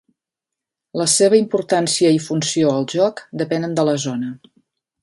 La 1.01 1.05
seva 1.17 1.37
importància 1.41 2.15
i 2.17 2.23
funció 2.29 2.73
al 2.79 2.89
joc 2.95 3.25
depenen 3.45 3.79
de 3.83 3.89
la 3.93 3.99
zona. 4.09 4.35